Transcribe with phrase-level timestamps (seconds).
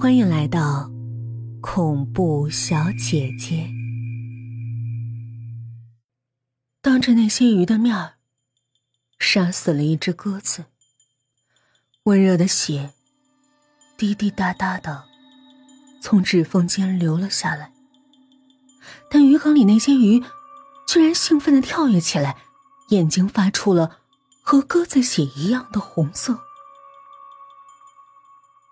[0.00, 0.90] 欢迎来到
[1.60, 3.70] 恐怖小姐姐。
[6.80, 8.14] 当着那些鱼的面，
[9.18, 10.64] 杀死了一只鸽子。
[12.04, 12.94] 温热的血
[13.98, 15.04] 滴滴答答的
[16.00, 17.70] 从指缝间流了下来，
[19.10, 20.24] 但鱼缸里那些鱼
[20.88, 22.38] 居然兴奋的跳跃起来，
[22.88, 23.98] 眼睛发出了
[24.40, 26.40] 和鸽子血一样的红色。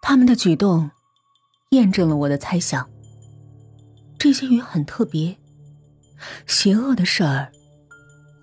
[0.00, 0.90] 他们的举动。
[1.72, 2.88] 验证了我的猜想。
[4.18, 5.36] 这些鱼很特别，
[6.46, 7.50] 邪恶的事儿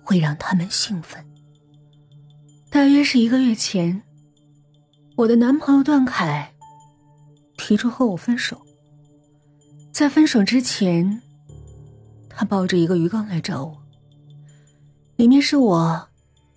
[0.04, 1.24] 会让他们兴奋。
[2.70, 4.02] 大约是一个月前，
[5.16, 6.52] 我的男朋友段凯
[7.56, 8.60] 提出和我分手。
[9.92, 11.22] 在分手之前，
[12.28, 13.82] 他抱着一个鱼缸来找我，
[15.16, 16.08] 里面是我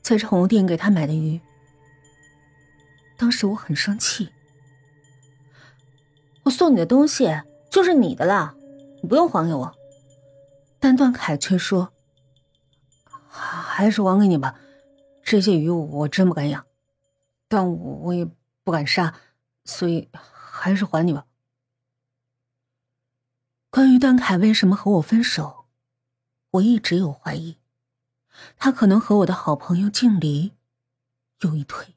[0.02, 1.40] 在宠物店给他买的鱼。
[3.16, 4.28] 当时我很生气。
[6.44, 8.56] 我送你的东西就是你的了，
[9.02, 9.76] 你不用还给我。
[10.80, 11.94] 但段凯却说
[13.28, 14.60] ：“还是还给你吧，
[15.24, 16.66] 这些鱼我真不敢养，
[17.48, 18.28] 但我我也
[18.64, 19.16] 不敢杀，
[19.64, 21.26] 所以还是还你吧。”
[23.72, 25.66] 关于段凯为什么和我分手，
[26.52, 27.58] 我一直有怀疑，
[28.58, 30.52] 他可能和我的好朋友静离
[31.40, 31.96] 有一腿，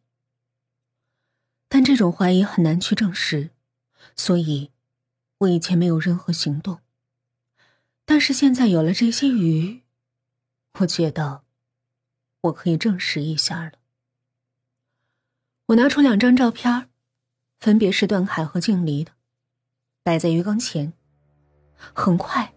[1.68, 3.50] 但这种怀疑很难去证实。
[4.16, 4.70] 所以，
[5.38, 6.80] 我以前没有任何行动。
[8.04, 9.82] 但是现在有了这些鱼，
[10.80, 11.42] 我觉得
[12.42, 13.72] 我可以证实一下了。
[15.66, 16.88] 我拿出两张照片，
[17.58, 19.12] 分别是段凯和静离的，
[20.02, 20.92] 摆在鱼缸前。
[21.92, 22.54] 很快，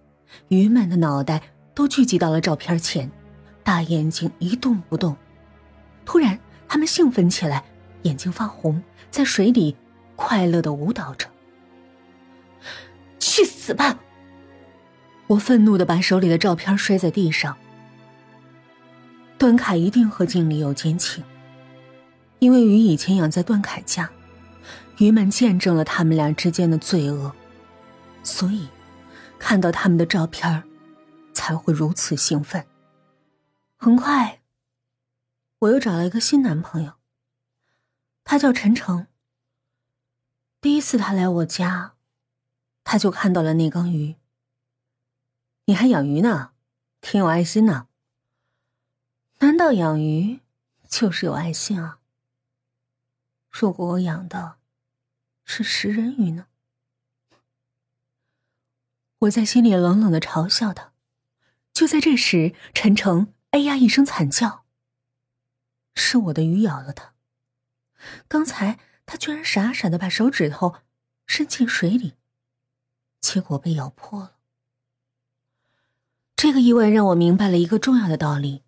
[0.48, 3.12] 鱼们的脑袋都聚集到了照片前，
[3.64, 5.18] 大眼睛一动不动。
[6.06, 7.66] 突然，他们兴奋起来，
[8.04, 9.76] 眼睛发红，在水里
[10.16, 11.30] 快乐的舞蹈着。
[13.70, 14.00] 死吧！
[15.28, 17.56] 我愤怒的把手里的照片摔在地上。
[19.38, 21.24] 段凯一定和经理有奸情，
[22.40, 24.10] 因为鱼以前养在段凯家，
[24.98, 27.32] 鱼们见证了他们俩之间的罪恶，
[28.24, 28.68] 所以
[29.38, 30.64] 看到他们的照片
[31.32, 32.66] 才会如此兴奋。
[33.78, 34.40] 很快，
[35.60, 36.94] 我又找了一个新男朋友，
[38.24, 39.06] 他叫陈诚。
[40.60, 41.94] 第一次他来我家。
[42.92, 44.16] 他就看到了那缸鱼。
[45.66, 46.54] 你还养鱼呢，
[47.02, 47.88] 挺有爱心呢。
[49.42, 50.40] 难道养鱼
[50.88, 52.00] 就是有爱心啊？
[53.52, 54.58] 如果我养的
[55.46, 56.48] 是食人鱼呢？
[59.20, 60.92] 我在心里冷冷的嘲笑他。
[61.72, 64.66] 就在这时，陈诚哎呀一声惨叫。
[65.94, 67.14] 是我的鱼咬了他。
[68.28, 70.78] 刚才他居然傻傻的把手指头
[71.28, 72.16] 伸进水里。
[73.20, 74.36] 结果被咬破了。
[76.36, 78.64] 这个意外让我明白了一个重要的道理：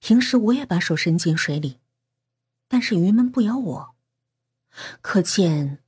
[0.00, 1.78] 平时我也把手伸进水里，
[2.66, 3.94] 但是鱼们不咬我，
[5.00, 5.78] 可见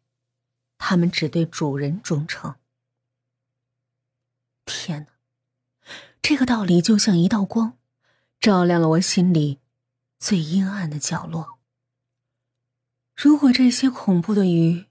[0.78, 2.54] 它们只对主人忠诚。
[4.64, 5.90] 天哪，
[6.22, 7.76] 这个道理就像一道光，
[8.38, 9.58] 照亮了我心里
[10.18, 11.58] 最阴暗的角落。
[13.16, 14.86] 如果这些恐怖的鱼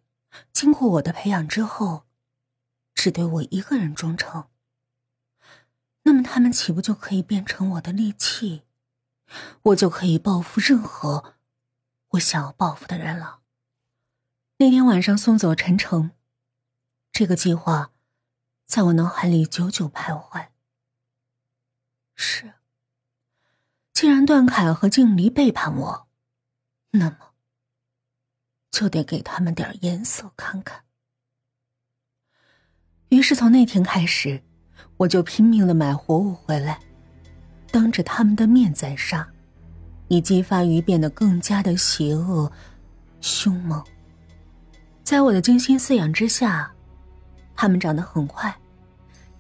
[0.52, 2.07] 经过我的培养之后，
[2.98, 4.50] 只对我一个人忠诚，
[6.02, 8.64] 那么他们岂不就可以变成我的利器？
[9.62, 11.36] 我就可以报复任何
[12.10, 13.42] 我想要报复的人了。
[14.58, 16.10] 那天晚上送走陈诚，
[17.12, 17.92] 这个计划
[18.66, 20.48] 在我脑海里久久徘徊。
[22.16, 22.56] 是，
[23.94, 26.08] 既然段凯和静离背叛我，
[26.92, 27.36] 那么
[28.72, 30.87] 就得给他们点颜色看看。
[33.10, 34.42] 于是从那天开始，
[34.98, 36.78] 我就拼命的买活物回来，
[37.72, 39.26] 当着他们的面宰杀，
[40.10, 42.52] 以激发鱼变得更加的邪恶、
[43.22, 43.82] 凶猛。
[45.04, 46.70] 在我的精心饲养之下，
[47.56, 48.54] 它们长得很快，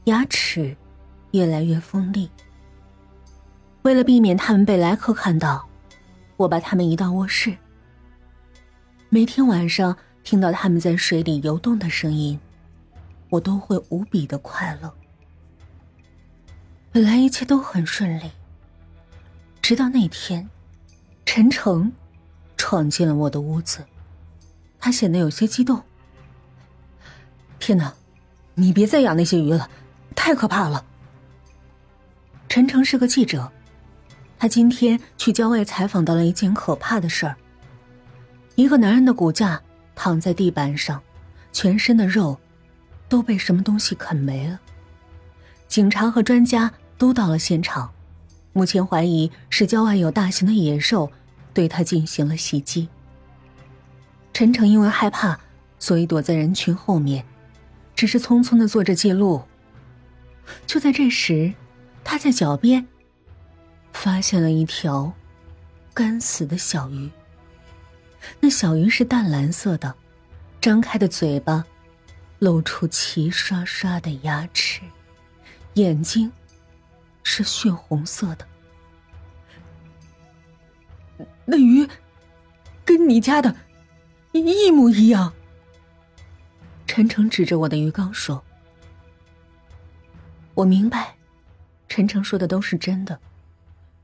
[0.05, 0.75] 牙齿
[1.31, 2.31] 越来越锋利。
[3.81, 5.67] 为了避免他们被来客看到，
[6.37, 7.53] 我把它们移到卧室。
[9.09, 12.39] 每天晚上听到他们在水里游动的声音。
[13.29, 14.93] 我都会无比的快乐。
[16.91, 18.31] 本来一切都很顺利，
[19.61, 20.49] 直到那天，
[21.25, 21.91] 陈诚
[22.55, 23.85] 闯进了我的屋子，
[24.79, 25.81] 他显得有些激动。
[27.59, 27.93] 天哪，
[28.55, 29.69] 你别再养那些鱼了，
[30.15, 30.85] 太可怕了！
[32.47, 33.51] 陈诚是个记者，
[34.39, 37.35] 他今天去郊外采访到了一件可怕的事儿：
[38.55, 39.61] 一个男人的骨架
[39.95, 41.01] 躺在地板上。
[41.53, 42.37] 全身的肉
[43.09, 44.59] 都被什么东西啃没了。
[45.67, 47.91] 警察和专家都到了现场，
[48.53, 51.11] 目前怀疑是郊外有大型的野兽
[51.53, 52.87] 对他进行了袭击。
[54.33, 55.39] 陈诚因为害怕，
[55.79, 57.25] 所以躲在人群后面，
[57.95, 59.41] 只是匆匆的做着记录。
[60.65, 61.53] 就在这时，
[62.03, 62.87] 他在脚边
[63.91, 65.11] 发现了一条
[65.93, 67.09] 干死的小鱼。
[68.39, 69.93] 那小鱼是淡蓝色的，
[70.61, 71.65] 张开的嘴巴
[72.39, 74.81] 露出齐刷刷的牙齿，
[75.73, 76.31] 眼睛
[77.23, 78.47] 是血红色的。
[81.45, 81.87] 那鱼
[82.83, 83.55] 跟你家的
[84.31, 85.33] 一模一样。
[86.85, 88.43] 陈诚指着我的鱼缸说
[90.55, 91.17] ：“我明白，
[91.87, 93.19] 陈诚说的都是真的，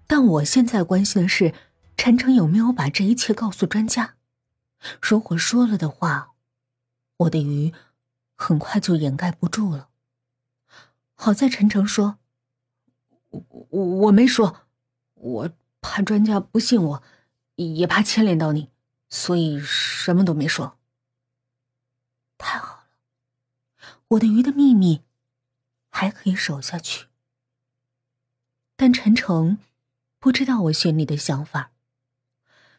[0.06, 1.54] 但我现在关心的是。”
[1.96, 4.16] 陈诚有没有把这一切告诉专家？
[5.00, 6.32] 如果说了的话，
[7.18, 7.72] 我的鱼
[8.36, 9.90] 很快就掩盖不住了。
[11.16, 12.18] 好在陈诚说
[13.30, 14.68] ：“我我没说，
[15.14, 15.50] 我
[15.82, 17.04] 怕专家不信我，
[17.56, 18.70] 也怕牵连到你，
[19.10, 20.78] 所以什么都没说。”
[22.38, 22.88] 太好了，
[24.10, 25.04] 我的鱼的秘密
[25.90, 27.08] 还可以守下去。
[28.76, 29.60] 但陈诚
[30.20, 31.72] 不知道我心里的想法。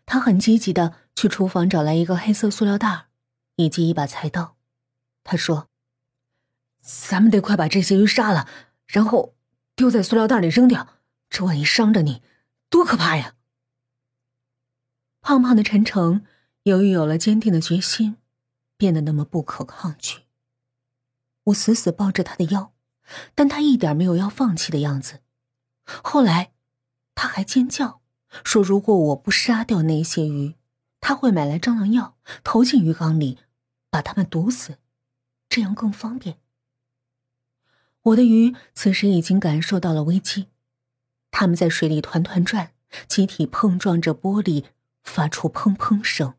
[0.05, 3.07] 他很积极的去厨房找来一个黑色塑料袋，
[3.57, 4.57] 以及一把菜刀。
[5.25, 5.69] 他说
[6.79, 8.49] ：“咱们得快把这些鱼杀了，
[8.87, 9.35] 然后
[9.75, 11.01] 丢在塑料袋里扔掉。
[11.29, 12.23] 这万一伤着你，
[12.71, 13.35] 多可怕呀！”
[15.21, 16.25] 胖胖的陈诚
[16.63, 18.19] 由于有了坚定的决心，
[18.77, 20.21] 变得那么不可抗拒。
[21.45, 22.73] 我死死抱着他的腰，
[23.35, 25.23] 但他一点没有要放弃的样子。
[25.85, 26.53] 后来，
[27.15, 28.03] 他还尖叫。
[28.43, 30.57] 说：“如果我不杀掉那些鱼，
[31.01, 33.39] 他会买来蟑螂药投进鱼缸里，
[33.91, 34.79] 把它们毒死，
[35.55, 36.39] 这样更方便。”
[38.03, 40.49] 我的鱼此时已经感受到了危机，
[41.31, 42.73] 它们在水里团团转，
[43.07, 44.65] 集体碰撞着玻璃，
[45.05, 46.35] 发出砰砰声。